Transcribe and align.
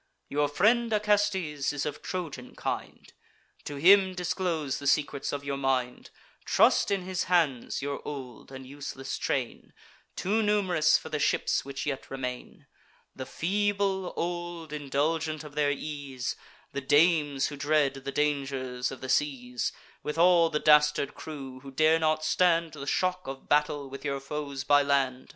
Your 0.29 0.47
friend 0.47 0.91
Acestes 0.91 1.71
is 1.71 1.85
of 1.85 2.01
Trojan 2.01 2.55
kind; 2.55 3.13
To 3.65 3.75
him 3.75 4.15
disclose 4.15 4.79
the 4.79 4.87
secrets 4.87 5.31
of 5.31 5.43
your 5.43 5.57
mind: 5.57 6.09
Trust 6.43 6.89
in 6.89 7.03
his 7.03 7.25
hands 7.25 7.83
your 7.83 8.01
old 8.03 8.51
and 8.51 8.65
useless 8.65 9.19
train; 9.19 9.73
Too 10.15 10.41
num'rous 10.41 10.97
for 10.97 11.09
the 11.09 11.19
ships 11.19 11.63
which 11.63 11.85
yet 11.85 12.09
remain: 12.09 12.65
The 13.15 13.27
feeble, 13.27 14.11
old, 14.15 14.73
indulgent 14.73 15.43
of 15.43 15.53
their 15.53 15.69
ease, 15.69 16.35
The 16.71 16.81
dames 16.81 17.49
who 17.49 17.55
dread 17.55 17.93
the 17.93 18.11
dangers 18.11 18.89
of 18.89 19.01
the 19.01 19.07
seas, 19.09 19.71
With 20.01 20.17
all 20.17 20.49
the 20.49 20.57
dastard 20.59 21.13
crew, 21.13 21.59
who 21.59 21.69
dare 21.69 21.99
not 21.99 22.25
stand 22.25 22.73
The 22.73 22.87
shock 22.87 23.27
of 23.27 23.47
battle 23.47 23.87
with 23.87 24.03
your 24.03 24.19
foes 24.19 24.63
by 24.63 24.81
land. 24.81 25.29